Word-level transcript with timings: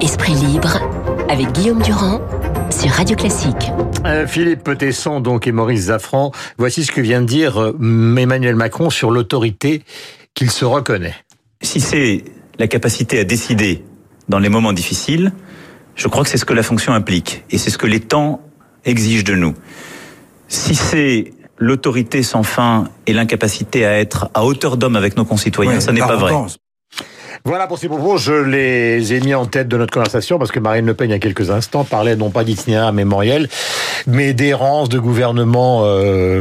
Esprit 0.00 0.32
libre 0.32 0.80
avec 1.28 1.52
Guillaume 1.52 1.82
Durand 1.82 2.22
sur 2.70 2.88
Radio 2.92 3.14
Classique. 3.16 3.70
Euh, 4.06 4.26
Philippe 4.26 4.78
Tesson 4.78 5.20
donc 5.20 5.46
et 5.46 5.52
Maurice 5.52 5.82
Zaffran, 5.82 6.32
voici 6.56 6.84
ce 6.86 6.90
que 6.90 7.02
vient 7.02 7.20
de 7.20 7.26
dire 7.26 7.60
euh, 7.60 8.16
Emmanuel 8.16 8.56
Macron 8.56 8.88
sur 8.88 9.10
l'autorité 9.10 9.82
qu'il 10.32 10.50
se 10.50 10.64
reconnaît. 10.64 11.14
Si 11.60 11.82
c'est 11.82 12.24
la 12.58 12.68
capacité 12.68 13.18
à 13.18 13.24
décider 13.24 13.84
dans 14.30 14.38
les 14.38 14.48
moments 14.48 14.72
difficiles, 14.72 15.34
je 15.96 16.08
crois 16.08 16.24
que 16.24 16.30
c'est 16.30 16.38
ce 16.38 16.46
que 16.46 16.54
la 16.54 16.62
fonction 16.62 16.94
implique 16.94 17.44
et 17.50 17.58
c'est 17.58 17.68
ce 17.68 17.76
que 17.76 17.86
les 17.86 18.00
temps 18.00 18.40
exigent 18.86 19.24
de 19.24 19.34
nous. 19.34 19.52
Si 20.48 20.74
c'est 20.74 21.34
l'autorité 21.58 22.22
sans 22.22 22.42
fin 22.42 22.88
et 23.06 23.12
l'incapacité 23.12 23.84
à 23.86 23.98
être 23.98 24.28
à 24.34 24.44
hauteur 24.44 24.76
d'homme 24.76 24.96
avec 24.96 25.16
nos 25.16 25.24
concitoyens, 25.24 25.74
Ouais, 25.74 25.80
ça 25.80 25.92
n'est 25.92 26.00
pas 26.00 26.16
vrai. 26.16 26.32
Voilà 27.44 27.66
pour 27.66 27.78
ces 27.78 27.88
propos, 27.88 28.16
je 28.16 28.32
les 28.32 29.14
ai 29.14 29.20
mis 29.20 29.34
en 29.34 29.46
tête 29.46 29.68
de 29.68 29.76
notre 29.76 29.92
conversation 29.92 30.38
parce 30.38 30.50
que 30.50 30.58
Marine 30.58 30.86
Le 30.86 30.94
Pen, 30.94 31.08
il 31.08 31.12
y 31.12 31.16
a 31.16 31.18
quelques 31.18 31.50
instants, 31.50 31.84
parlait 31.84 32.16
non 32.16 32.30
pas 32.30 32.42
d'itinéraire 32.42 32.92
mémoriel, 32.92 33.48
mais 34.06 34.34
d'errance 34.34 34.88
de 34.88 34.98
gouvernement 34.98 35.82
euh, 35.84 36.40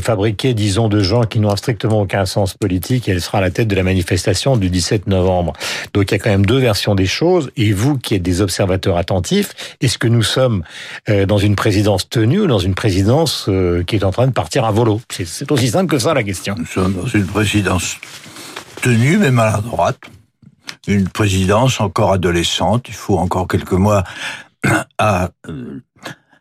disons, 0.54 0.88
de 0.88 1.02
gens 1.02 1.24
qui 1.24 1.40
n'ont 1.40 1.56
strictement 1.56 2.02
aucun 2.02 2.26
sens 2.26 2.54
politique 2.54 3.08
et 3.08 3.12
elle 3.12 3.22
sera 3.22 3.40
à 3.40 3.42
la 3.42 3.52
tête 3.52 3.68
de 3.68 3.76
la 3.76 3.84
manifestation 3.84 4.58
du 4.58 4.70
17 4.70 5.08
novembre. 5.08 5.54
Donc 5.94 6.12
il 6.12 6.14
y 6.14 6.16
a 6.16 6.20
quand 6.20 6.30
même 6.30 6.46
deux 6.46 6.60
versions 6.60 6.96
des 6.96 7.06
choses 7.06 7.50
et 7.58 7.74
vous 7.74 7.98
qui 7.98 8.16
êtes 8.16 8.22
des 8.24 8.42
observateurs 8.42 8.98
attentifs, 8.98 9.54
est-ce 9.82 9.98
que 9.98 10.08
nous 10.08 10.24
sommes 10.24 10.64
euh, 11.10 11.26
dans 11.26 11.38
une 11.38 11.56
présidence 11.56 12.08
tenue 12.10 12.42
ou 12.42 12.48
dans 12.48 12.60
une 12.60 12.76
présidence 12.76 13.48
euh, 13.50 13.84
qui 13.84 13.96
est 13.96 14.04
en 14.04 14.12
train 14.12 14.28
de 14.28 14.34
partir 14.34 14.66
à 14.66 14.72
volo? 14.72 15.02
C'est- 15.10 15.26
C'est 15.26 15.52
aussi 15.52 15.70
simple 15.70 15.90
que 15.92 16.00
ça 16.00 16.14
la 16.14 16.24
question. 16.24 16.56
Nous 16.58 16.66
sommes 16.66 16.94
dans 16.94 17.08
une 17.08 17.26
présidence 17.26 17.98
tenue 18.82 19.18
mais 19.18 19.32
maladroite. 19.32 20.00
Une 20.88 21.10
présidence 21.10 21.80
encore 21.82 22.12
adolescente. 22.12 22.86
Il 22.90 22.94
faut 22.94 23.18
encore 23.18 23.48
quelques 23.48 23.72
mois 23.74 24.04
à, 24.98 25.30
euh, 25.48 25.80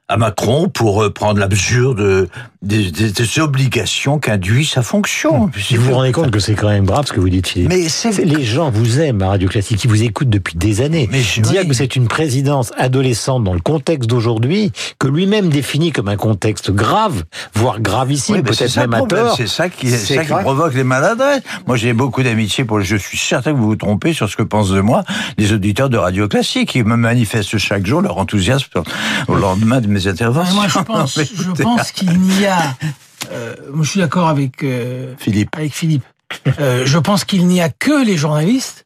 à 0.07 0.19
Macron 0.19 0.69
pour 0.69 1.03
euh, 1.03 1.11
prendre 1.11 1.41
la 1.41 1.49
mesure 1.49 1.95
de, 1.95 2.29
des, 2.61 2.91
des- 2.91 3.11
des 3.11 3.39
obligations 3.41 4.19
qu'induit 4.19 4.67
sa 4.67 4.83
fonction. 4.83 5.51
Si 5.59 5.77
vous 5.77 5.87
vous 5.87 5.95
rendez 5.95 6.13
compte 6.13 6.31
que 6.31 6.39
c'est 6.41 6.55
quand 6.55 6.69
même 6.69 6.85
grave 6.85 7.07
ce 7.07 7.13
que 7.15 7.21
vous 7.21 7.31
dites, 7.31 7.49
Philippe. 7.49 7.71
Mais 7.71 7.89
c'est- 7.89 8.23
les 8.23 8.45
gens 8.45 8.71
vous 8.71 9.01
aiment 9.01 9.23
à 9.23 9.29
Radio 9.29 9.49
Classique, 9.49 9.83
ils 9.83 9.89
vous 9.89 10.03
écoutent 10.03 10.29
depuis 10.29 10.57
des 10.59 10.83
années. 10.83 11.09
Mais 11.11 11.21
je- 11.23 11.41
Dire 11.41 11.63
oui. 11.63 11.69
que 11.69 11.75
c'est 11.75 11.97
une 11.97 12.07
présidence 12.07 12.71
adolescente 12.77 13.45
dans 13.45 13.55
le 13.55 13.61
contexte 13.61 14.09
d'aujourd'hui, 14.11 14.73
que 14.99 15.09
lui-même 15.09 15.49
définit 15.49 15.91
comme 15.91 16.09
un 16.09 16.17
contexte 16.17 16.71
grave, 16.71 17.25
voire 17.55 17.81
gravissime, 17.81 18.37
Oui, 18.37 18.43
peut-être 18.43 18.77
le 18.77 18.83
même 18.83 18.95
à 18.95 19.03
tort. 19.07 19.35
C'est 19.39 19.47
ça 19.49 19.71
qui, 19.71 19.89
C'est 19.89 19.97
c'est 19.97 20.15
ça 20.17 20.23
qui 20.23 20.29
grave. 20.29 20.43
provoque 20.43 20.75
les 20.75 20.85
maladresses. 20.85 21.43
Moi, 21.67 21.77
j'ai 21.79 21.95
beaucoup 21.95 22.23
d'amitié 22.23 22.65
pour. 22.67 22.83
Je 22.83 22.97
suis 22.97 23.17
certain 23.17 23.53
que 23.53 23.57
vous 23.57 23.69
vous 23.69 23.77
trompez 23.77 24.13
sur 24.13 24.29
ce 24.29 24.37
que 24.37 24.43
pensent 24.43 24.71
de 24.71 24.81
moi 24.83 25.03
les 25.39 25.55
auditeurs 25.55 25.89
de 25.89 25.97
Radio 25.97 26.29
Classique 26.29 26.69
qui 26.69 26.83
me 26.83 26.97
manifestent 26.97 27.57
chaque 27.57 27.87
jour 27.87 28.03
leur 28.03 28.19
enthousiasme 28.19 28.69
au 29.29 29.35
lendemain 29.37 29.81
de 29.81 29.94
mes 29.95 30.07
interventions. 30.07 30.55
Moi, 30.55 30.69
je 30.69 30.79
pense, 30.93 31.19
je 31.19 31.51
pense 31.63 31.93
qu'il 31.93 32.11
n'y 32.19 32.47
a. 32.47 32.77
euh, 33.33 33.55
moi, 33.73 33.85
je 33.85 33.91
suis 33.91 34.01
d'accord 34.01 34.29
avec 34.29 34.63
euh, 34.63 35.15
Philippe. 35.19 35.51
avec 35.57 35.73
Philippe. 35.75 36.05
Euh, 36.61 36.83
je 36.85 36.99
pense 36.99 37.25
qu'il 37.25 37.47
n'y 37.47 37.61
a 37.61 37.69
que 37.69 38.05
les 38.05 38.17
journalistes 38.17 38.85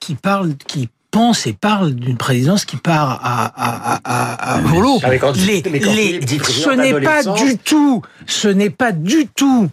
qui 0.00 0.14
parlent, 0.14 0.54
qui 0.66 0.88
pensent 1.10 1.46
et 1.46 1.52
parlent 1.52 1.94
d'une 1.94 2.16
présidence 2.16 2.64
qui 2.64 2.76
part 2.76 3.20
à, 3.22 3.44
à, 3.44 4.00
à, 4.04 4.54
à 4.56 4.60
volo. 4.60 4.98
Ah, 5.02 5.08
mais 5.10 5.18
quand- 5.18 5.36
Les, 5.36 5.62
mais 5.70 5.78
quand 5.80 5.92
les- 5.92 6.18
dit 6.18 6.40
ce 6.42 6.70
n'est 6.70 7.00
pas 7.00 7.22
du 7.22 7.56
tout, 7.58 8.02
ce 8.26 8.48
n'est 8.48 8.70
pas 8.70 8.92
du 8.92 9.28
tout. 9.28 9.70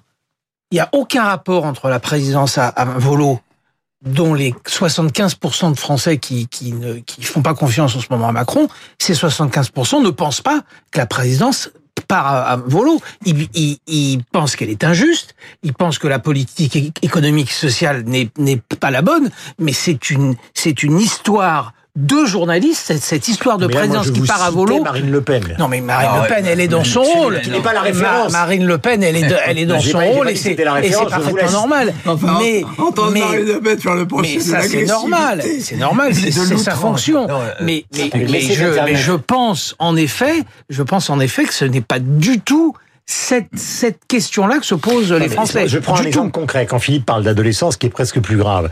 Il 0.72 0.76
n'y 0.76 0.80
a 0.82 0.90
aucun 0.92 1.24
rapport 1.24 1.66
entre 1.66 1.90
la 1.90 2.00
présidence 2.00 2.58
à, 2.58 2.68
à 2.68 2.86
volo 2.86 3.40
dont 4.04 4.34
les 4.34 4.52
75% 4.52 5.74
de 5.74 5.80
Français 5.80 6.18
qui, 6.18 6.48
qui 6.48 6.74
ne 6.74 6.96
qui 6.96 7.24
font 7.24 7.42
pas 7.42 7.54
confiance 7.54 7.96
en 7.96 8.00
ce 8.00 8.08
moment 8.10 8.30
à 8.30 8.32
Macron, 8.32 8.68
ces 8.98 9.14
75% 9.14 10.04
ne 10.04 10.10
pensent 10.10 10.42
pas 10.42 10.62
que 10.92 10.98
la 10.98 11.06
présidence 11.06 11.70
part 12.08 12.28
à, 12.28 12.56
volo. 12.58 13.00
Ils, 13.26 13.48
ils, 13.88 14.24
pensent 14.32 14.56
qu'elle 14.56 14.70
est 14.70 14.84
injuste, 14.84 15.36
ils 15.64 15.74
pensent 15.74 16.00
que 16.00 16.08
la 16.08 16.20
politique 16.20 16.98
économique 17.02 17.52
sociale 17.52 18.04
n'est 18.04 18.30
n'est 18.38 18.58
pas 18.58 18.92
la 18.92 19.02
bonne, 19.02 19.30
mais 19.60 19.74
c'est 19.74 20.10
une 20.10 20.36
c'est 20.54 20.84
une 20.84 21.00
histoire 21.00 21.74
de 21.98 22.24
journalistes, 22.26 22.84
cette, 22.88 23.04
cette 23.04 23.28
histoire 23.28 23.58
de 23.58 23.68
Mais 23.68 23.74
là, 23.74 23.80
moi, 23.80 23.88
présidence 23.88 24.06
je 24.08 24.12
qui 24.14 24.20
vous 24.22 24.26
part 24.26 24.42
à 24.44 24.50
volo. 24.50 24.82
Marine 24.82 25.12
Le 25.12 25.20
Pen. 25.22 25.44
Non 25.60 25.68
mais 25.68 25.82
Marine 25.82 26.08
Ah 26.10 26.16
Le 26.16 26.22
ouais, 26.22 26.28
Pen, 26.30 26.46
elle 26.48 26.60
est 26.62 26.70
dans 26.70 26.86
son 26.86 27.02
rôle. 27.04 27.42
qui 27.42 27.50
n'est 27.50 27.60
pas 27.60 27.74
la 27.74 27.80
Ma- 27.82 27.86
référence. 27.88 28.32
Marine 28.32 28.66
Le 28.66 28.78
Pen, 28.78 29.04
elle 29.04 29.18
est, 29.18 29.28
de- 29.28 29.36
elle 29.46 29.58
est 29.60 29.66
dans 29.66 29.80
son 29.82 30.00
rôle 30.00 30.30
et 30.30 30.36
c'est 30.38 30.56
parfaitement 30.56 31.52
normal. 31.52 31.94
Enfin, 32.06 32.38
mais 32.40 32.64
entendre 32.78 33.12
mais, 33.12 33.20
Marine 33.20 33.46
Le 33.46 33.60
Pen 33.60 33.78
faire 33.80 33.96
le 33.96 34.08
procès 34.08 34.30
mais 34.32 34.38
de 34.38 34.42
ça 34.42 34.62
c'est 34.62 34.86
normal, 34.86 35.44
c'est 35.60 35.76
normal, 35.76 36.16
c'est 36.16 36.32
sa 36.58 36.76
fonction. 36.76 37.28
Euh, 37.30 37.52
Mais 37.62 37.86
mais, 37.94 38.10
Mais 38.14 38.20
mais 38.20 38.26
laissez 38.26 38.54
je, 38.54 38.64
Internet. 38.66 38.94
mais 38.94 39.00
je 39.00 39.12
pense 39.14 39.76
en 39.80 39.96
effet, 39.98 40.44
je 40.70 40.84
pense 40.84 41.10
en 41.10 41.20
effet 41.20 41.44
que 41.44 41.54
ce 41.54 41.66
n'est 41.66 41.82
pas 41.82 42.00
du 42.00 42.40
tout 42.40 42.74
cette 43.12 43.48
cette 43.56 44.00
question-là 44.08 44.60
que 44.60 44.66
se 44.66 44.76
posent 44.76 45.12
les 45.12 45.28
Français. 45.28 45.68
Je 45.68 45.80
prends 45.80 45.98
un 46.00 46.04
exemple 46.04 46.32
tout. 46.32 46.40
concret. 46.40 46.66
Quand 46.66 46.80
Philippe 46.80 47.06
parle 47.06 47.24
d'adolescence, 47.24 47.76
qui 47.76 47.88
est 47.88 47.90
presque 47.90 48.20
plus 48.22 48.38
grave. 48.38 48.70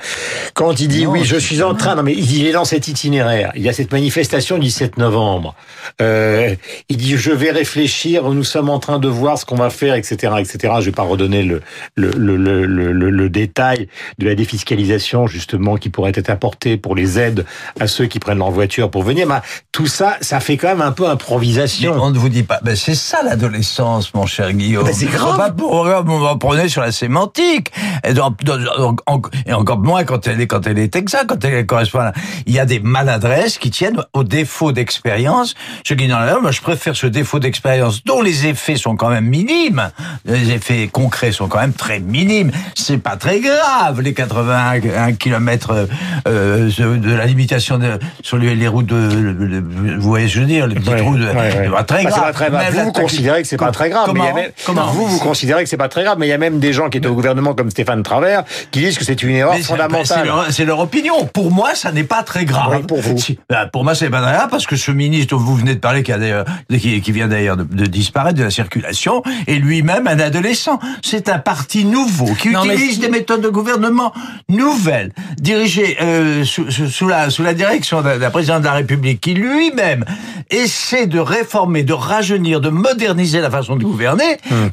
Quand 0.53 0.79
il 0.79 0.87
dit 0.87 1.03
Non, 1.05 1.11
oui, 1.11 1.25
je 1.25 1.35
suis 1.35 1.61
en 1.61 1.75
train, 1.75 1.95
non 1.95 2.03
mais 2.03 2.13
il 2.13 2.25
dit, 2.25 2.39
il 2.39 2.47
est 2.47 2.51
dans 2.53 2.63
cet 2.65 2.87
itinéraire. 2.87 3.51
Il 3.55 3.61
y 3.61 3.69
a 3.69 3.73
cette 3.73 3.91
manifestation 3.91 4.57
du 4.57 4.67
17 4.67 4.97
novembre. 4.97 5.55
Euh, 6.01 6.55
il 6.87 6.97
dit 6.97 7.17
je 7.17 7.31
vais 7.31 7.51
réfléchir. 7.51 8.29
Nous 8.29 8.43
sommes 8.45 8.69
en 8.69 8.79
train 8.79 8.99
de 8.99 9.07
voir 9.09 9.37
ce 9.37 9.45
qu'on 9.45 9.55
va 9.55 9.69
faire, 9.69 9.95
etc., 9.95 10.33
etc. 10.39 10.73
Je 10.79 10.85
vais 10.85 10.91
pas 10.91 11.03
redonner 11.03 11.43
le 11.43 11.61
le, 11.95 12.11
le, 12.11 12.37
le, 12.37 12.65
le, 12.65 12.91
le- 12.93 13.09
le 13.09 13.29
détail 13.29 13.87
de 14.19 14.25
la 14.25 14.35
défiscalisation 14.35 15.27
justement 15.27 15.75
qui 15.75 15.89
pourrait 15.89 16.11
être 16.15 16.29
apportée 16.29 16.77
pour 16.77 16.95
les 16.95 17.19
aides 17.19 17.45
à 17.79 17.87
ceux 17.87 18.05
qui 18.05 18.19
prennent 18.19 18.37
leur 18.37 18.51
voiture 18.51 18.89
pour 18.89 19.03
venir. 19.03 19.27
Mais 19.27 19.35
tout 19.71 19.87
ça, 19.87 20.17
ça 20.21 20.39
fait 20.39 20.55
quand 20.57 20.69
même 20.69 20.81
un 20.81 20.91
peu 20.91 21.03
Mais 21.03 21.09
improvisation. 21.09 21.93
on 22.01 22.11
ne 22.11 22.17
vous 22.19 22.29
dit 22.29 22.43
pas. 22.43 22.59
Ben 22.63 22.75
c'est 22.75 22.95
ça 22.95 23.21
l'adolescence, 23.23 24.13
mon 24.13 24.25
cher 24.29 24.53
Guillaume. 24.53 24.87
C'est 24.93 25.07
grave. 25.07 25.37
Pas 25.37 25.51
pour 25.51 25.73
on 25.73 26.19
va 26.19 26.35
prendre 26.35 26.65
sur 26.67 26.81
la 26.81 26.91
sémantique. 26.91 27.71
Et, 28.07 28.13
dans- 28.13 28.33
dans- 28.43 28.95
en- 29.07 29.21
et 29.45 29.53
encore 29.53 29.79
moins 29.79 30.03
quand 30.03 30.27
elle 30.27 30.39
est 30.41 30.47
quand 30.47 30.65
elle 30.67 30.79
est 30.79 30.95
exacte, 30.95 31.27
quand 31.27 31.43
elle 31.43 31.65
correspond. 31.65 31.99
À, 31.99 32.13
il 32.45 32.53
y 32.53 32.59
a 32.59 32.65
des 32.65 32.79
maladresses 32.79 33.57
qui 33.57 33.69
tiennent 33.71 34.01
au 34.13 34.23
défaut 34.23 34.71
d'expérience. 34.71 35.55
Je 35.85 35.93
dis 35.93 36.07
non, 36.07 36.19
non, 36.19 36.41
moi 36.41 36.51
je 36.51 36.61
préfère 36.61 36.95
ce 36.95 37.07
défaut 37.07 37.39
d'expérience 37.39 38.03
dont 38.05 38.21
les 38.21 38.47
effets 38.47 38.75
sont 38.77 38.95
quand 38.95 39.09
même 39.09 39.25
minimes. 39.25 39.91
Les 40.25 40.51
effets 40.51 40.87
concrets 40.87 41.31
sont 41.31 41.47
quand 41.47 41.59
même 41.59 41.73
très 41.73 41.99
minimes. 41.99 42.51
C'est 42.75 42.97
pas 42.99 43.15
très 43.17 43.39
grave 43.39 44.01
les 44.01 44.13
81 44.13 45.13
km 45.13 45.87
euh, 46.27 46.69
de 46.69 47.13
la 47.13 47.25
limitation 47.25 47.77
de, 47.77 47.99
sur 48.21 48.37
les, 48.37 48.55
les 48.55 48.67
routes 48.67 48.85
de, 48.87 49.09
de- 49.33 49.95
vous 49.97 50.09
voyez 50.09 50.27
ce 50.27 50.33
que 50.33 50.35
je 50.35 50.41
veux 50.41 50.47
dire, 50.47 50.67
les 50.67 50.75
petites 50.75 50.89
Ouais, 50.89 51.01
routes. 51.01 51.19
de- 51.19 51.25
ouais, 51.25 51.69
pas 51.69 51.83
très 51.83 52.03
Bah, 52.03 52.09
grave. 52.09 52.23
pas 52.23 52.33
très 52.33 52.49
grave. 52.49 52.65
Vous, 52.71 52.85
la 52.85 52.91
considérez 53.01 53.41
que 53.41 53.47
c'est 53.47 53.57
pas 53.57 53.71
très 53.71 53.89
grave. 53.89 54.05
Mais 54.13 54.19
il 54.19 54.23
y 54.23 54.27
a 54.27 54.31
Comment 54.31 54.41
même- 54.41 54.51
Comment 54.65 54.87
vous, 54.91 55.05
vous 55.07 55.19
considérez 55.19 55.63
que 55.63 55.69
c'est 55.69 55.77
pas 55.77 55.89
très 55.89 56.03
grave, 56.03 56.17
mais 56.19 56.27
il 56.27 56.29
y 56.29 56.33
a 56.33 56.37
même 56.37 56.59
des 56.59 56.73
gens 56.73 56.89
qui 56.89 56.97
étaient 56.97 57.07
au 57.07 57.15
gouvernement 57.15 57.53
comme 57.53 57.69
Stéphane 57.69 58.03
Travers 58.03 58.43
qui 58.71 58.79
disent 58.79 58.97
que 58.97 59.05
c'est 59.05 59.21
une 59.23 59.31
erreur 59.35 59.57
fondamentale. 59.59 60.29
C'est 60.51 60.65
leur, 60.65 60.79
opinion. 60.79 61.25
Pour 61.25 61.51
moi, 61.51 61.75
ça 61.75 61.91
n'est 61.91 62.03
pas 62.03 62.23
très 62.23 62.45
grave. 62.45 62.77
Oui, 62.77 62.83
pour 62.87 62.99
vous. 63.01 63.17
Si- 63.17 63.37
ben, 63.49 63.67
pour 63.71 63.83
moi, 63.83 63.95
c'est 63.95 64.09
pas 64.09 64.21
très 64.21 64.33
grave 64.33 64.49
parce 64.49 64.65
que 64.67 64.75
ce 64.75 64.91
ministre 64.91 65.35
dont 65.35 65.41
vous 65.43 65.55
venez 65.55 65.75
de 65.75 65.79
parler, 65.79 66.03
qui, 66.03 66.11
a 66.11 66.17
d'ailleurs- 66.17 66.45
qui, 66.69 67.01
qui 67.01 67.11
vient 67.11 67.27
d'ailleurs 67.27 67.57
de, 67.57 67.63
de 67.63 67.85
disparaître 67.85 68.37
de 68.37 68.43
la 68.43 68.49
circulation, 68.51 69.23
est 69.47 69.55
lui-même 69.55 70.07
un 70.07 70.19
adolescent. 70.19 70.79
C'est 71.03 71.29
un 71.29 71.39
parti 71.39 71.85
nouveau 71.85 72.33
qui 72.35 72.49
Non, 72.49 72.63
utilise 72.63 72.93
si- 72.93 72.99
des 72.99 73.09
méthodes 73.09 73.41
de 73.41 73.49
gouvernement 73.49 74.13
nouvelles, 74.47 75.11
dirigées 75.39 75.97
euh, 76.01 76.43
sous, 76.45 76.69
sous- 76.71 76.87
sous 76.89 77.07
la, 77.07 77.29
sous 77.29 77.43
la 77.43 77.53
direction 77.53 78.01
d'un 78.01 78.29
président 78.29 78.59
de 78.59 78.65
la 78.65 78.73
République 78.73 79.19
qui 79.21 79.33
lui-même 79.33 80.05
essaie 80.49 81.07
de 81.07 81.19
réformer, 81.19 81.83
de 81.83 81.93
rajeunir, 81.93 82.61
de 82.61 82.69
moderniser 82.69 83.39
la 83.41 83.49
façon 83.51 83.75
de 83.75 83.83
gouverner. 83.83 83.98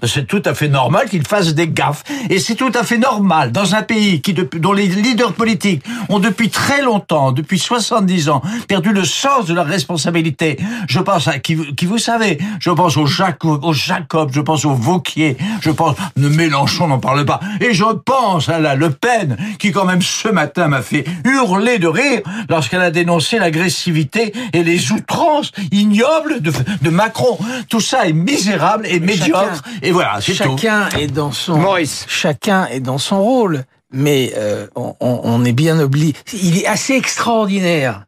C'est 0.04 0.26
tout 0.26 0.42
à 0.44 0.54
fait 0.54 0.68
normal 0.68 1.08
qu'il 1.08 1.26
fasse 1.26 1.54
des 1.54 1.68
gaffes. 1.68 2.04
Et 2.30 2.38
c'est 2.38 2.54
tout 2.54 2.72
à 2.74 2.82
fait 2.82 2.98
normal 2.98 3.52
dans 3.52 3.74
un 3.74 3.82
pays 3.82 4.20
qui, 4.20 4.32
dont 4.34 4.72
les 4.72 4.86
leaders 4.86 5.32
politiques 5.32 5.82
ont 6.08 6.18
depuis 6.18 6.50
très 6.50 6.82
longtemps, 6.82 7.32
depuis 7.32 7.58
70 7.58 8.28
ans, 8.28 8.42
perdu 8.68 8.92
le 8.92 9.04
sens 9.04 9.46
de 9.46 9.54
leur 9.54 9.66
responsabilité. 9.66 10.58
Je 10.88 11.00
pense 11.00 11.28
à 11.28 11.38
qui, 11.38 11.54
vous- 11.54 11.74
qui 11.74 11.86
vous 11.86 11.98
savez, 11.98 12.38
je 12.60 12.70
pense 12.70 12.96
au 12.96 13.06
Jacob, 13.06 13.64
au 13.64 13.72
Jacob, 13.72 14.30
je 14.32 14.40
pense 14.40 14.64
au 14.64 14.74
Vauquier, 14.74 15.36
je 15.60 15.70
pense, 15.70 15.96
de 16.16 16.28
Mélenchon 16.28 16.86
n'en 16.88 16.98
parle 16.98 17.24
pas. 17.24 17.40
Et 17.60 17.74
je 17.74 17.84
pense 17.84 18.48
à 18.48 18.58
la 18.60 18.74
Le 18.74 18.90
Pen, 18.90 19.36
qui 19.58 19.72
quand 19.72 19.84
même 19.84 20.02
ce 20.02 20.28
matin 20.28 20.68
m'a 20.68 20.82
fait 20.82 21.04
hurler 21.24 21.78
de 21.78 21.86
rire 21.88 22.20
lorsqu'elle 22.48 22.82
a 22.82 22.90
dénoncé 22.90 23.38
l'agressivité 23.38 24.32
et 24.52 24.62
les 24.62 24.92
outrances 24.92 25.52
ignobles 25.72 26.40
de, 26.40 26.52
de 26.82 26.90
Macron. 26.90 27.38
Tout 27.68 27.80
ça 27.80 28.06
est 28.06 28.12
misérable 28.12 28.86
et 28.86 29.00
médiocre. 29.20 29.62
Et 29.82 29.90
voilà, 29.92 30.20
c'est 30.20 30.32
tout. 30.34 30.56
Chacun 30.58 30.88
est 30.90 31.06
dans 31.08 31.32
son 31.32 31.56
Maurice. 31.58 32.04
chacun 32.08 32.66
est 32.66 32.80
dans 32.80 32.98
son 32.98 33.22
rôle, 33.22 33.64
mais 33.92 34.32
euh, 34.36 34.66
on, 34.76 34.94
on- 35.00 35.20
on 35.24 35.44
est 35.44 35.52
bien 35.52 35.78
obligé. 35.80 36.14
Il 36.32 36.58
est 36.58 36.66
assez 36.66 36.94
extraordinaire 36.94 38.04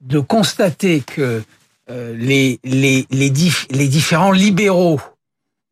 de 0.00 0.18
constater 0.20 1.00
que 1.00 1.42
euh, 1.90 2.14
les 2.16 2.58
les 2.64 3.06
les, 3.10 3.30
dif- 3.30 3.66
les 3.70 3.88
différents 3.88 4.32
libéraux 4.32 5.00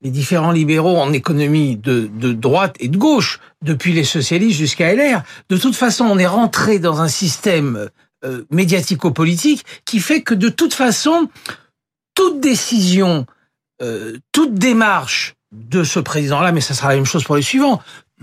les 0.01 0.11
différents 0.11 0.53
libéraux 0.53 0.97
en 0.97 1.13
économie 1.13 1.75
de, 1.77 2.09
de 2.13 2.33
droite 2.33 2.77
et 2.79 2.87
de 2.87 2.97
gauche, 2.97 3.41
depuis 3.63 3.93
les 3.93 4.05
socialistes 4.05 4.57
jusqu'à 4.57 4.95
LR. 4.95 5.23
De 5.49 5.57
toute 5.57 5.75
façon, 5.75 6.05
on 6.05 6.19
est 6.21 6.27
rentré 6.29 6.79
dans 6.79 7.01
un 7.01 7.09
système 7.09 7.89
euh, 8.25 8.45
médiatico-politique 8.53 9.65
qui 9.85 9.99
fait 9.99 10.23
que 10.23 10.35
de 10.35 10.49
toute 10.51 10.73
façon, 10.73 11.29
toute 12.15 12.41
décision, 12.41 13.27
euh, 13.83 14.17
toute 14.33 14.55
démarche 14.55 15.35
de 15.53 15.83
ce 15.85 15.99
président-là, 16.01 16.53
mais 16.53 16.61
ça 16.61 16.75
sera 16.75 16.89
la 16.91 16.97
même 16.97 17.05
chose 17.07 17.25
pour 17.25 17.37
les 17.37 17.43
suivants, 17.43 17.81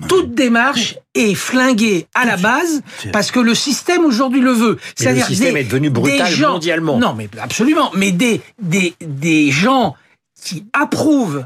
toute 0.10 0.36
démarche 0.36 0.96
est 1.13 1.34
flinguée 1.36 2.07
à 2.13 2.25
la 2.25 2.36
base 2.38 2.81
parce 3.13 3.31
que 3.31 3.40
le 3.40 3.56
système 3.56 4.04
aujourd'hui 4.06 4.42
le 4.42 4.52
veut. 4.52 4.75
Mais 4.75 4.75
le 4.75 4.80
C'est-à-dire 4.96 5.25
système 5.28 5.54
des- 5.54 5.62
est 5.62 5.63
devenu 5.63 5.90
brutal 5.90 6.30
gens- 6.31 6.52
mondialement. 6.54 6.98
Non, 7.00 7.13
mais 7.13 7.30
absolument. 7.42 7.92
Mais 7.96 8.12
des 8.12 8.42
des 8.62 8.94
des 9.00 9.52
gens 9.52 9.96
qui 10.44 10.66
approuvent, 10.74 11.46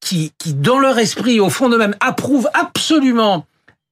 qui 0.00 0.32
qui 0.38 0.54
dans 0.54 0.78
leur 0.78 0.98
esprit, 0.98 1.40
au 1.40 1.50
fond 1.50 1.68
d'eux-mêmes, 1.68 1.96
approuvent 2.00 2.48
absolument 2.54 3.44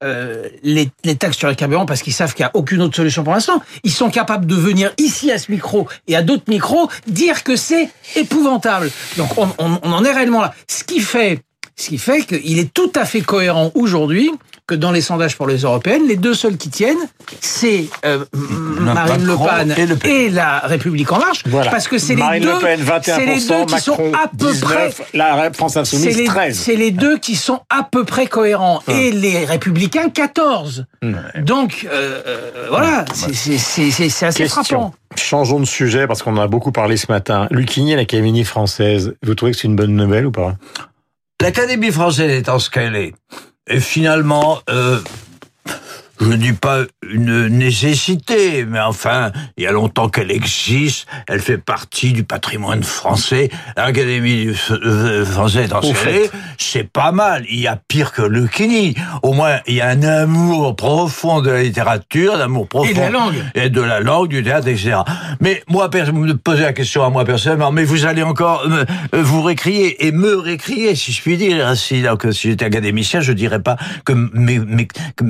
euh, 0.04 0.48
les, 0.62 0.90
les 1.04 1.16
taxes 1.16 1.38
sur 1.38 1.48
les 1.48 1.56
carburants 1.56 1.86
parce 1.86 2.02
qu'ils 2.02 2.12
savent 2.12 2.32
qu'il 2.34 2.44
n'y 2.44 2.48
a 2.48 2.52
aucune 2.54 2.82
autre 2.82 2.94
solution 2.96 3.24
pour 3.24 3.32
l'instant. 3.34 3.60
Ils 3.82 3.92
sont 3.92 4.10
capables 4.10 4.46
de 4.46 4.54
venir 4.54 4.92
ici 4.98 5.32
à 5.32 5.38
ce 5.38 5.50
micro 5.50 5.88
et 6.06 6.14
à 6.14 6.22
d'autres 6.22 6.48
micros 6.48 6.88
dire 7.06 7.42
que 7.42 7.56
c'est 7.56 7.90
épouvantable. 8.16 8.90
Donc 9.16 9.36
on, 9.36 9.48
on, 9.58 9.78
on 9.82 9.92
en 9.92 10.04
est 10.04 10.12
réellement 10.12 10.40
là. 10.40 10.54
Ce 10.68 10.84
qui 10.84 11.00
fait, 11.00 11.40
ce 11.76 11.88
qui 11.88 11.98
fait 11.98 12.22
qu'il 12.22 12.58
est 12.58 12.72
tout 12.72 12.92
à 12.94 13.04
fait 13.04 13.22
cohérent 13.22 13.72
aujourd'hui 13.74 14.30
que 14.68 14.74
dans 14.74 14.92
les 14.92 15.00
sondages 15.00 15.34
pour 15.36 15.46
les 15.48 15.62
européennes, 15.62 16.06
les 16.06 16.16
deux 16.16 16.34
seuls 16.34 16.58
qui 16.58 16.68
tiennent, 16.68 16.98
c'est 17.40 17.86
euh, 18.04 18.24
Marine 18.34 19.24
Le 19.24 19.34
Pen 19.36 19.74
et 19.78 19.86
Le 19.86 19.96
Pen. 19.96 20.34
la 20.34 20.58
République 20.60 21.10
en 21.10 21.18
marche, 21.18 21.42
Voilà. 21.46 21.70
parce 21.70 21.88
que 21.88 21.96
c'est 21.96 22.14
les 22.14 22.22
Marine 22.22 22.42
deux, 22.42 22.52
Le 22.52 22.58
Pen, 22.60 22.80
21%, 22.82 23.02
c'est 23.02 23.24
les 23.26 23.40
deux 23.40 23.64
qui 23.64 23.72
Macron, 23.72 23.80
sont 23.96 24.12
à 24.14 24.28
peu 24.28 24.52
19, 24.52 24.60
près 24.60 24.92
la 25.14 25.50
France 25.54 25.76
Insoumise, 25.78 26.18
les, 26.18 26.24
13. 26.26 26.58
c'est 26.58 26.76
les 26.76 26.90
deux 26.90 27.16
qui 27.18 27.34
sont 27.34 27.60
à 27.70 27.82
peu 27.82 28.04
près 28.04 28.26
cohérents. 28.26 28.80
Et 28.88 29.10
les 29.10 29.46
républicains, 29.46 30.10
14. 30.10 30.84
Donc, 31.40 31.88
euh, 31.90 32.20
euh, 32.26 32.66
voilà, 32.68 33.06
c'est- 33.14 33.34
c'est 33.58 34.26
assez 34.26 34.42
Question. 34.44 34.62
frappant. 34.64 34.94
Changeons 35.16 35.60
de 35.60 35.64
sujet 35.64 36.06
parce 36.06 36.22
qu'on 36.22 36.36
en 36.36 36.42
a 36.42 36.46
beaucoup 36.46 36.72
parlé 36.72 36.98
ce 36.98 37.10
matin. 37.10 37.48
Lucchini, 37.50 37.96
l'Académie 37.96 38.44
française, 38.44 39.14
vous 39.22 39.34
trouvez 39.34 39.52
que 39.52 39.58
c'est 39.58 39.66
une 39.66 39.76
bonne 39.76 39.96
nouvelle 39.96 40.26
ou 40.26 40.30
pas? 40.30 40.56
L'Académie 41.40 41.90
française 41.92 42.32
étant 42.32 42.58
ce 42.58 42.68
qu'elle 42.68 42.96
est, 42.96 43.14
et 43.68 43.80
finalement, 43.80 44.60
euh, 44.70 45.00
je 46.20 46.26
ne 46.26 46.36
dis 46.36 46.52
pas 46.52 46.82
une 47.10 47.46
nécessité, 47.48 48.64
mais 48.64 48.80
enfin, 48.80 49.32
il 49.56 49.64
y 49.64 49.66
a 49.66 49.72
longtemps 49.72 50.08
qu'elle 50.08 50.30
existe, 50.30 51.06
elle 51.28 51.40
fait 51.40 51.58
partie 51.58 52.12
du 52.12 52.24
patrimoine 52.24 52.82
français. 52.82 53.50
L'Académie 53.76 54.48
euh, 54.70 55.24
française 55.24 55.70
est, 56.24 56.30
c'est 56.58 56.88
pas 56.90 57.12
mal. 57.12 57.44
Il 57.48 57.60
y 57.60 57.66
a 57.66 57.78
pire 57.88 58.12
que 58.12 58.22
le 58.22 58.46
Kini. 58.46 58.94
Au 59.22 59.32
moins, 59.32 59.58
il 59.66 59.74
y 59.74 59.80
a 59.80 59.88
un 59.88 60.02
amour 60.02 60.74
profond 60.76 61.40
de 61.40 61.50
la 61.50 61.62
littérature, 61.62 62.34
un 62.34 62.40
amour 62.40 62.68
profond 62.68 62.90
Et 62.90 62.94
de 62.94 63.00
la 63.00 63.10
langue. 63.10 63.34
et 63.54 63.70
de 63.70 63.80
la 63.80 64.00
langue, 64.00 64.28
du 64.28 64.42
théâtre, 64.42 64.68
etc. 64.68 64.96
Mais 65.40 65.62
moi, 65.68 65.88
vous 65.92 66.12
me 66.12 66.34
posez 66.34 66.62
la 66.62 66.72
question 66.72 67.04
à 67.04 67.10
moi 67.10 67.24
personnellement, 67.24 67.70
mais 67.72 67.84
vous 67.84 68.04
allez 68.06 68.22
encore 68.22 68.68
me- 68.68 68.84
euh, 69.14 69.22
vous 69.22 69.42
récrier 69.42 70.06
et 70.06 70.12
me 70.12 70.36
récrier, 70.36 70.94
si 70.94 71.12
je 71.12 71.22
puis 71.22 71.36
dire. 71.36 71.76
Si, 71.76 72.02
donc, 72.02 72.26
si 72.32 72.50
j'étais 72.50 72.64
académicien, 72.64 73.20
je 73.20 73.32
dirais 73.32 73.62
pas 73.62 73.76
que 74.04 74.12
mes, 74.32 74.58
mes- 74.58 74.86
que 74.88 75.24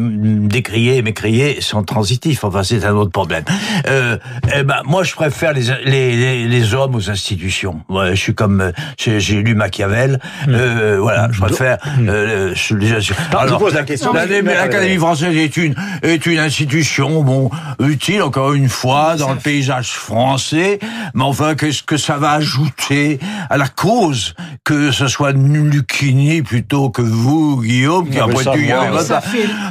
me 0.78 0.84
décrier 0.84 0.96
et 0.98 1.02
m'écrier 1.02 1.60
sont 1.60 1.82
transitifs. 1.82 2.44
Enfin, 2.44 2.62
c'est 2.62 2.84
un 2.84 2.94
autre 2.94 3.10
problème. 3.10 3.44
Euh, 3.88 4.16
eh 4.56 4.62
ben, 4.62 4.76
moi, 4.84 5.02
je 5.04 5.14
préfère 5.14 5.52
les, 5.52 5.62
les, 5.84 6.16
les, 6.16 6.46
les 6.48 6.74
hommes 6.74 6.94
aux 6.94 7.10
institutions. 7.10 7.80
Ouais, 7.88 8.10
je 8.10 8.20
suis 8.20 8.34
comme, 8.34 8.60
euh, 8.60 8.72
j'ai 8.96 9.42
lu 9.42 9.54
Machiavel. 9.54 10.20
Euh, 10.48 10.98
voilà, 11.00 11.28
je 11.32 11.40
préfère 11.40 11.78
euh, 12.00 12.52
je- 12.54 12.74
les 12.74 12.92
institutions. 12.92 13.16
Vous 13.48 13.58
pose 13.58 13.74
la 13.74 13.82
question. 13.82 14.12
l'Académie- 14.54 14.98
française 14.98 15.36
est 15.36 15.56
une, 15.56 15.74
est 16.02 16.26
une 16.26 16.38
institution, 16.38 17.22
bon, 17.22 17.50
utile, 17.80 18.22
encore 18.22 18.52
une 18.52 18.68
fois, 18.68 19.16
dans 19.16 19.32
le 19.32 19.38
paysage 19.38 19.90
français, 19.90 20.78
mais 21.14 21.22
enfin, 21.24 21.54
qu'est-ce 21.54 21.82
que 21.82 21.96
ça 21.96 22.16
va 22.18 22.32
ajouter 22.32 23.18
à 23.50 23.56
la 23.56 23.68
cause 23.68 24.34
que 24.64 24.90
ce 24.90 25.06
soit 25.08 25.32
Lucchini 25.32 26.42
plutôt 26.42 26.90
que 26.90 27.02
vous, 27.02 27.60
Guillaume, 27.62 28.08
qui 28.10 28.18
a 28.18 28.26
pointu 28.44 28.66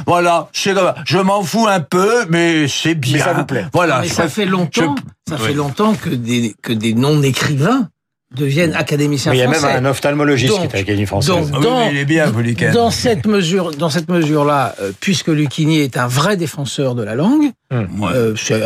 Voilà, 0.06 0.48
c'est 0.52 0.74
comme- 0.74 0.92
je 1.04 1.18
m'en 1.18 1.42
fous 1.42 1.66
un 1.68 1.80
peu, 1.80 2.24
mais 2.28 2.66
c'est 2.68 2.94
bien. 2.94 3.24
ça 3.24 3.32
vous 3.32 3.44
plaît. 3.44 3.66
Voilà. 3.72 4.00
Mais 4.00 4.08
je 4.08 4.12
ça 4.14 4.28
fait 4.28 4.46
longtemps, 4.46 4.94
je- 5.26 5.32
ça 5.32 5.38
oui. 5.40 5.48
fait 5.48 5.54
longtemps 5.54 5.94
que 5.94 6.10
des, 6.10 6.54
que 6.62 6.72
des 6.72 6.94
non-écrivains 6.94 7.88
deviennent 8.34 8.74
académiciens 8.74 9.32
Il 9.32 9.38
y 9.38 9.42
a 9.42 9.46
même 9.48 9.54
français. 9.58 9.74
un 9.76 9.84
ophtalmologiste 9.86 10.52
Donc- 10.52 10.60
qui 10.60 10.66
est 10.66 10.74
à 10.74 10.78
l'Académie 10.78 11.06
française. 11.06 11.50
donc, 11.50 11.50
Ah 11.54 11.58
oui, 11.58 11.66
mais 11.86 11.90
il 11.92 11.98
est 11.98 12.04
bien. 12.04 12.72
Dans 12.72 12.90
cette 12.90 13.26
mesure, 13.26 13.70
dans 13.70 13.88
cette 13.88 14.10
mesure-là, 14.10 14.74
euh, 14.82 14.92
puisque 15.00 15.28
Lucchini 15.28 15.80
est 15.80 15.96
un 15.96 16.06
vrai 16.08 16.36
défenseur 16.36 16.94
de 16.94 17.02
la 17.02 17.14
langue, 17.14 17.52
Ouais. 17.70 17.78
euh, 18.12 18.34
c'est 18.36 18.62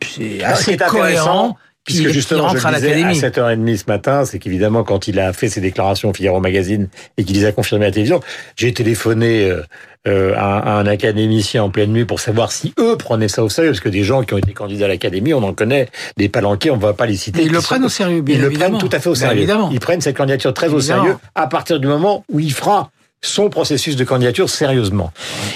qui 0.00 0.42
assez 0.42 0.76
cohérent. 0.76 1.56
Puisque 1.84 2.08
justement, 2.08 2.48
je 2.48 2.54
rentre 2.54 2.66
à 2.66 2.70
le 2.70 2.76
disais 2.78 2.92
à 2.92 2.96
l'académie. 2.96 3.20
7h30 3.20 3.76
ce 3.76 3.84
matin, 3.88 4.24
c'est 4.24 4.38
qu'évidemment, 4.38 4.84
quand 4.84 5.06
il 5.06 5.20
a 5.20 5.32
fait 5.32 5.48
ses 5.48 5.60
déclarations 5.60 6.10
au 6.10 6.14
Figaro 6.14 6.40
Magazine 6.40 6.88
et 7.18 7.24
qu'il 7.24 7.36
les 7.36 7.44
a 7.44 7.52
confirmées 7.52 7.84
à 7.84 7.88
la 7.88 7.92
télévision, 7.92 8.20
j'ai 8.56 8.72
téléphoné 8.72 9.50
euh, 9.50 9.62
euh, 10.06 10.34
à, 10.36 10.58
à 10.58 10.80
un 10.80 10.86
académicien 10.86 11.62
en 11.62 11.70
pleine 11.70 11.92
nuit 11.92 12.04
pour 12.06 12.20
savoir 12.20 12.52
si 12.52 12.72
eux 12.78 12.96
prenaient 12.96 13.28
ça 13.28 13.44
au 13.44 13.48
sérieux, 13.50 13.70
parce 13.70 13.80
que 13.80 13.88
des 13.90 14.02
gens 14.02 14.22
qui 14.22 14.32
ont 14.34 14.38
été 14.38 14.52
candidats 14.52 14.86
à 14.86 14.88
l'académie, 14.88 15.34
on 15.34 15.42
en 15.42 15.52
connaît, 15.52 15.88
des 16.16 16.28
palanqués, 16.28 16.70
on 16.70 16.76
ne 16.76 16.82
va 16.82 16.94
pas 16.94 17.06
les 17.06 17.16
citer. 17.16 17.40
Mais 17.40 17.46
ils 17.46 17.52
le 17.52 17.60
prennent 17.60 17.84
au 17.84 17.88
sérieux, 17.90 18.22
bien 18.22 18.36
Ils 18.36 18.40
le 18.40 18.46
évidemment. 18.48 18.78
prennent 18.78 18.88
tout 18.90 18.96
à 18.96 19.00
fait 19.00 19.10
au 19.10 19.14
sérieux. 19.14 19.46
Ils 19.70 19.80
prennent 19.80 20.00
cette 20.00 20.16
candidature 20.16 20.54
très 20.54 20.68
au 20.68 20.80
sérieux 20.80 21.16
à 21.34 21.46
partir 21.48 21.80
du 21.80 21.86
moment 21.86 22.24
où 22.30 22.40
il 22.40 22.52
fera 22.52 22.90
son 23.26 23.48
processus 23.50 23.96
de 23.96 24.04
candidature 24.04 24.48
sérieusement. 24.50 25.12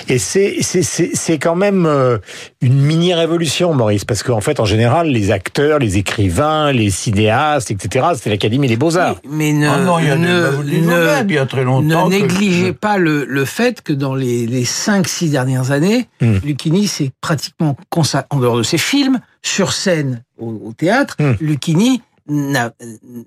Et 0.08 0.18
c'est 0.18 0.56
c'est 0.62 0.82
c'est 0.82 1.10
c'est 1.14 1.38
quand 1.38 1.54
même 1.56 1.86
euh, 1.86 2.18
une 2.60 2.80
mini 2.80 3.14
révolution, 3.14 3.74
Maurice, 3.74 4.04
parce 4.04 4.22
qu'en 4.22 4.40
fait, 4.40 4.60
en 4.60 4.64
général, 4.64 5.08
les 5.08 5.30
acteurs, 5.30 5.78
les 5.78 5.96
écrivains, 5.98 6.72
les 6.72 6.90
cinéastes, 6.90 7.70
etc., 7.70 8.06
c'est 8.20 8.30
l'Académie 8.30 8.68
des 8.68 8.76
beaux 8.76 8.96
arts. 8.96 9.16
Mais 9.28 9.52
ne, 9.52 9.68
Ah 9.68 9.78
non, 9.78 9.98
il 9.98 10.06
y 10.06 10.10
a 10.10 10.16
des- 10.16 10.22
ne, 10.22 10.62
les 10.62 10.80
ne- 10.80 11.24
il 11.28 11.34
y 11.34 11.38
a 11.38 11.46
très 11.46 11.64
longtemps 11.64 12.08
ne 12.08 12.10
négligez 12.10 12.72
pas 12.72 12.96
le, 12.98 13.24
le 13.24 13.44
fait 13.44 13.82
que 13.82 13.92
dans 13.92 14.14
les, 14.14 14.46
les 14.46 14.64
5-6 14.64 15.30
dernières 15.30 15.70
années, 15.70 16.08
Hmm. 16.20 16.38
Lucchini 16.44 16.86
s'est 16.88 17.10
pratiquement 17.20 17.76
consacré, 17.90 18.26
en 18.30 18.38
dehors 18.40 18.56
de 18.56 18.62
ses 18.62 18.78
films, 18.78 19.20
sur 19.42 19.72
scène 19.72 20.22
au, 20.38 20.48
au 20.66 20.72
théâtre, 20.72 21.16
Hmm. 21.20 21.32
Lucchini 21.40 22.02
n'a 22.28 22.72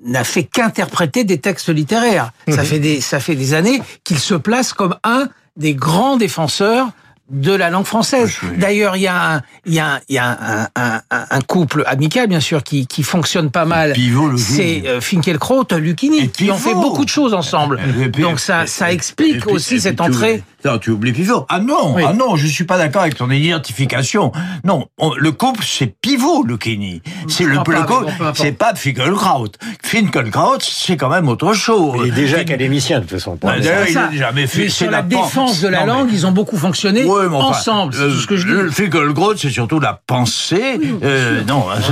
n'a 0.03 0.23
fait 0.23 0.43
qu'interpréter 0.43 1.23
des 1.23 1.39
textes 1.39 1.69
littéraires. 1.69 2.31
Ça, 2.47 2.63
fait 2.63 2.79
des, 2.79 3.01
ça 3.01 3.19
fait 3.19 3.35
des 3.35 3.53
années 3.53 3.81
qu'il 4.03 4.19
se 4.19 4.35
place 4.35 4.73
comme 4.73 4.95
un 5.03 5.29
des 5.57 5.73
grands 5.73 6.17
défenseurs 6.17 6.89
de 7.31 7.53
la 7.53 7.69
langue 7.69 7.85
française. 7.85 8.37
Oui. 8.43 8.57
D'ailleurs, 8.57 8.97
il 8.97 9.03
y 9.03 9.07
a, 9.07 9.35
un, 9.35 9.41
il 9.65 9.73
y 9.73 9.79
a, 9.79 9.93
un, 9.93 9.99
il 10.09 10.15
y 10.15 10.17
a 10.17 10.69
un, 10.75 11.01
un, 11.09 11.41
couple 11.41 11.83
amical, 11.87 12.27
bien 12.27 12.41
sûr, 12.41 12.61
qui, 12.61 12.87
qui 12.87 13.03
fonctionne 13.03 13.49
pas 13.51 13.63
mal. 13.63 13.93
C'est 14.37 14.83
euh, 14.85 14.99
Finkielkraut, 14.99 15.65
Lucchini, 15.77 16.19
Et 16.19 16.27
qui 16.27 16.51
ont 16.51 16.57
fait 16.57 16.73
beaucoup 16.73 17.05
de 17.05 17.09
choses 17.09 17.33
ensemble. 17.33 17.79
Donc 18.19 18.39
ça, 18.39 18.67
ça 18.67 18.91
explique 18.91 19.47
et 19.47 19.51
aussi 19.51 19.75
et 19.75 19.79
cette 19.79 20.01
entrée. 20.01 20.43
Non, 20.63 20.77
tu 20.77 20.91
oublies 20.91 21.11
Pivot. 21.13 21.45
Ah 21.49 21.59
non, 21.59 21.95
Oui. 21.95 22.03
ah 22.07 22.13
non, 22.13 22.35
je 22.35 22.47
suis 22.47 22.63
pas 22.65 22.77
d'accord 22.77 23.01
avec 23.01 23.15
ton 23.15 23.29
identification. 23.29 24.31
Non, 24.63 24.85
on- 24.99 25.13
le 25.15 25.31
couple 25.31 25.63
c'est 25.65 25.87
Pivot, 26.01 26.43
Lucchini. 26.43 27.01
C'est 27.27 27.45
le, 27.45 27.57
crois 27.63 27.73
le 27.73 27.81
couple, 27.83 28.11
mais 28.19 28.25
c'est 28.35 28.51
pas 28.51 28.73
Finkelkraut. 28.75 29.47
Finkelkraut, 29.83 30.57
c'est 30.61 30.97
quand 30.97 31.09
même 31.09 31.27
autre 31.27 31.53
chose. 31.53 31.95
Il 32.03 32.07
est 32.09 32.11
déjà 32.15 32.35
Fin- 32.37 32.41
académicien, 32.43 32.97
de 32.99 33.03
toute 33.05 33.11
façon. 33.11 33.37
Bah, 33.41 33.59
d'ailleurs, 33.59 33.87
il 34.11 34.17
jamais 34.19 34.47
fait. 34.47 34.59
Mais 34.63 34.69
c'est 34.69 34.83
sur 34.83 34.91
la 34.91 35.01
défense 35.01 35.61
de 35.61 35.67
la 35.67 35.79
Non, 35.79 35.85
mais- 35.85 35.91
langue, 36.01 36.09
ils 36.13 36.25
ont 36.27 36.31
beaucoup 36.31 36.57
fonctionné 36.57 37.03
Ouais, 37.03 37.27
mais 37.29 37.35
enfin, 37.35 37.47
ensemble. 37.57 37.95
Euh, 37.95 38.11
ce 38.19 38.27
que 38.27 38.35
je 38.37 38.45
dis. 38.47 38.53
Le 38.53 38.69
Finkelkraut, 38.71 39.35
c'est 39.37 39.49
surtout 39.49 39.79
la 39.79 39.99
pensée. 40.05 40.79
euh, 41.03 41.43
non, 41.47 41.65
c'est 41.75 41.91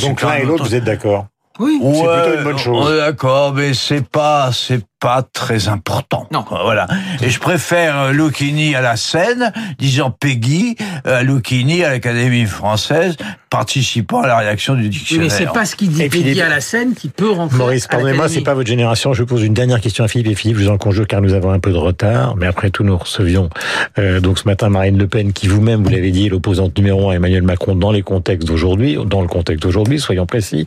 est 0.00 0.06
Donc 0.08 0.22
l'un 0.22 0.34
et 0.34 0.42
l'autre, 0.42 0.54
autre- 0.54 0.64
vous 0.70 0.74
êtes 0.74 0.84
d'accord 0.84 1.26
Oui. 1.58 1.78
C'est 1.80 1.88
plutôt 1.88 2.38
une 2.38 2.44
bonne 2.44 2.58
chose. 2.58 2.92
est 2.92 2.96
D'accord, 2.96 3.52
mais 3.54 3.74
c'est 3.74 4.04
pas, 4.08 4.50
c'est 4.52 4.80
pas 5.00 5.22
très 5.32 5.68
important. 5.68 6.26
Non. 6.32 6.44
Voilà. 6.48 6.86
Et 7.22 7.28
je 7.28 7.38
préfère 7.38 7.98
euh, 8.00 8.12
Lucchini 8.12 8.74
à 8.74 8.80
la 8.80 8.96
scène, 8.96 9.52
disant 9.78 10.10
Peggy, 10.10 10.76
euh, 11.06 11.20
Lucchini 11.22 11.84
à 11.84 11.90
l'Académie 11.90 12.46
française, 12.46 13.16
participant 13.50 14.22
à 14.22 14.26
la 14.26 14.38
rédaction 14.38 14.74
du 14.74 14.82
Oui, 14.84 14.88
dictionnaire. 14.88 15.24
mais 15.26 15.30
c'est 15.30 15.52
pas 15.52 15.66
ce 15.66 15.76
qu'il 15.76 15.90
dit 15.90 16.08
Peggy 16.08 16.34
les- 16.34 16.40
à 16.40 16.48
la 16.48 16.60
scène 16.62 16.94
qui 16.94 17.08
peut 17.08 17.30
rentrer. 17.30 17.58
Maurice, 17.58 17.84
à 17.84 17.88
pardonnez-moi, 17.88 18.28
c'est 18.30 18.40
pas 18.40 18.54
votre 18.54 18.68
génération. 18.68 19.12
Je 19.12 19.24
pose 19.24 19.42
une 19.42 19.52
dernière 19.54 19.80
question 19.80 20.04
à 20.04 20.08
Philippe 20.08 20.28
et 20.28 20.34
Philippe, 20.34 20.56
je 20.58 20.64
vous 20.64 20.70
en 20.70 20.78
conjure 20.78 21.06
car 21.06 21.20
nous 21.20 21.34
avons 21.34 21.50
un 21.50 21.58
peu 21.60 21.70
de 21.70 21.76
retard. 21.76 22.36
Mais 22.36 22.46
après 22.46 22.70
tout, 22.70 22.82
nous 22.82 22.96
recevions 22.96 23.50
euh, 23.98 24.20
donc 24.20 24.38
ce 24.38 24.44
matin 24.48 24.70
Marine 24.70 24.96
Le 24.96 25.06
Pen, 25.06 25.32
qui 25.34 25.48
vous-même, 25.48 25.82
vous 25.84 25.90
l'avez 25.90 26.12
dit, 26.12 26.26
est 26.26 26.30
l'opposante 26.30 26.76
numéro 26.78 27.10
un 27.10 27.12
à 27.12 27.16
Emmanuel 27.16 27.42
Macron 27.42 27.74
dans 27.76 27.92
les 27.92 28.02
contextes 28.02 28.48
d'aujourd'hui, 28.48 28.96
dans 29.06 29.20
le 29.20 29.28
contexte 29.28 29.62
d'aujourd'hui, 29.62 30.00
soyons 30.00 30.24
précis. 30.26 30.64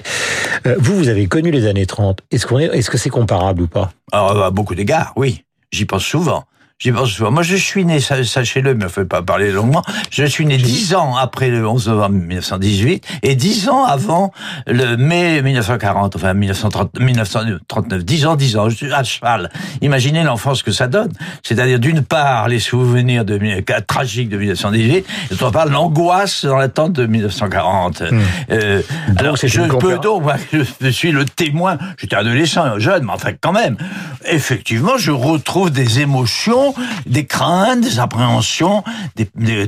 Euh, 0.67 0.75
vous, 0.77 0.95
vous 0.95 1.09
avez 1.09 1.25
connu 1.27 1.49
les 1.49 1.65
années 1.65 1.87
30. 1.87 2.19
Est-ce 2.31 2.45
qu'on 2.45 2.59
est, 2.59 2.65
est-ce 2.65 2.89
que 2.91 2.97
c'est 2.99 3.09
comparable 3.09 3.63
ou 3.63 3.67
pas? 3.67 3.91
À 4.11 4.51
beaucoup 4.51 4.75
d'égards, 4.75 5.13
oui. 5.15 5.43
J'y 5.71 5.85
pense 5.85 6.05
souvent. 6.05 6.45
J'y 6.79 6.91
pense 6.91 7.09
souvent. 7.09 7.31
Moi, 7.31 7.41
je 7.41 7.55
suis 7.55 7.85
né, 7.85 7.99
sachez-le, 7.99 8.75
mais 8.75 8.85
ne 8.85 8.89
fait 8.89 9.05
pas 9.05 9.23
parler 9.23 9.51
longuement, 9.51 9.81
je 10.11 10.23
suis 10.25 10.45
né 10.45 10.57
dix 10.57 10.93
ans 10.93 11.15
après 11.15 11.49
le 11.49 11.67
11 11.67 11.87
novembre 11.87 12.15
1918 12.15 13.03
et 13.23 13.35
dix 13.35 13.67
ans 13.67 13.83
avant 13.83 14.31
le 14.67 14.95
mai 14.95 15.41
1940, 15.41 16.15
enfin 16.15 16.35
1930, 16.35 16.99
1939. 16.99 18.05
Dix 18.05 18.27
ans, 18.27 18.35
dix 18.35 18.57
ans, 18.57 18.69
je 18.69 18.75
suis 18.75 18.93
à 18.93 19.03
cheval. 19.03 19.49
Imaginez 19.81 20.21
l'enfance 20.21 20.61
que 20.61 20.71
ça 20.71 20.85
donne. 20.85 21.11
C'est-à-dire, 21.41 21.79
d'une 21.79 22.03
part, 22.03 22.47
les 22.47 22.59
souvenirs 22.59 23.25
de, 23.25 23.39
tragiques 23.87 24.29
de 24.29 24.37
1918, 24.37 24.97
et 24.97 25.05
d'autre 25.31 25.49
part, 25.49 25.65
l'angoisse 25.65 26.45
dans 26.45 26.57
l'attente 26.57 26.93
de 26.93 27.07
1940. 27.07 28.01
Hmm. 28.01 28.19
Euh, 28.51 28.81
alors, 29.17 29.35
je 29.35 29.61
peux 29.79 29.97
donc, 29.97 30.21
moi, 30.21 30.35
je 30.79 30.89
suis 30.89 31.11
le 31.11 31.25
témoin, 31.25 31.79
j'étais 31.97 32.15
adolescent, 32.15 32.77
jeune, 32.77 33.05
mais 33.05 33.13
enfin, 33.13 33.31
quand 33.41 33.51
même, 33.51 33.77
effectivement, 34.25 34.97
je 34.97 35.09
retrouve 35.11 35.71
des 35.71 36.01
émotions, 36.01 36.66
des 37.05 37.25
craintes, 37.25 37.81
des 37.81 37.99
appréhensions, 37.99 38.83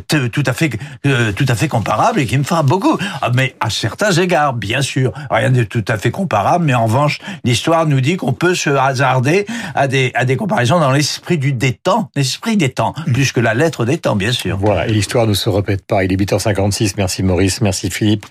tout 0.08 0.44
à 0.46 0.54
fait, 0.54 0.72
euh, 1.06 1.32
tout 1.32 1.46
à 1.48 1.56
fait 1.56 1.68
comparables 1.68 2.20
et 2.20 2.26
qui 2.26 2.38
me 2.38 2.44
frappent 2.44 2.68
beaucoup. 2.68 2.98
Ah, 3.22 3.32
mais 3.34 3.56
à 3.60 3.70
certains 3.70 4.12
égards, 4.12 4.54
bien 4.54 4.82
sûr, 4.82 5.14
rien 5.30 5.52
de 5.52 5.64
tout 5.64 5.86
à 5.88 5.98
fait 5.98 6.12
comparable, 6.12 6.66
mais 6.66 6.74
en 6.74 6.86
revanche, 6.86 7.20
l'histoire 7.44 7.86
nous 7.86 8.02
dit 8.02 8.18
qu'on 8.18 8.34
peut 8.34 8.56
se 8.56 8.70
hasarder 8.70 9.46
à 9.76 9.88
des, 9.88 10.12
comparaisons 10.38 10.80
dans 10.80 10.92
l'esprit 10.92 11.38
du 11.38 11.56
temps, 11.78 12.10
l'esprit 12.16 12.58
des 12.58 12.70
temps, 12.70 12.94
plus 13.14 13.32
que 13.32 13.40
la 13.40 13.54
lettre 13.54 13.86
des 13.86 13.98
temps, 13.98 14.16
bien 14.16 14.32
sûr. 14.32 14.58
Voilà, 14.58 14.88
et 14.88 14.92
l'histoire 14.92 15.28
ne 15.28 15.34
se 15.34 15.50
répète 15.50 15.86
pas. 15.86 16.04
Il 16.04 16.12
est 16.12 16.18
8h56, 16.18 16.94
merci 16.98 17.24
Maurice, 17.24 17.62
merci 17.62 17.90
Philippe. 17.90 18.26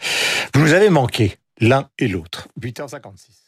Vous 0.54 0.60
nous 0.60 0.72
avez 0.72 0.90
manqué 0.90 1.37
l'un 1.60 1.88
et 1.98 2.08
l'autre. 2.08 2.48
8h56. 2.60 3.47